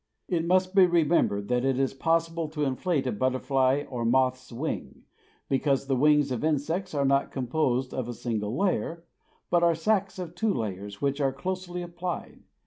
It 0.27 0.45
must 0.47 0.73
be 0.73 0.87
remembered 0.87 1.47
that 1.49 1.63
it 1.63 1.77
is 1.79 1.93
possible 1.93 2.47
to 2.47 2.63
inflate 2.63 3.05
a 3.05 3.11
butterfly 3.11 3.83
or 3.87 4.03
moth's 4.03 4.51
wing, 4.51 5.03
because 5.47 5.85
the 5.85 5.95
wings 5.95 6.31
of 6.31 6.43
insects 6.43 6.95
are 6.95 7.05
not 7.05 7.29
composed 7.29 7.93
of 7.93 8.09
a 8.09 8.13
single 8.15 8.57
layer, 8.57 9.03
but 9.51 9.61
are 9.61 9.75
sacs 9.75 10.17
of 10.17 10.33
two 10.33 10.51
layers 10.55 11.03
which 11.03 11.21
are 11.21 11.31
closely 11.31 11.83
applied. 11.83 12.39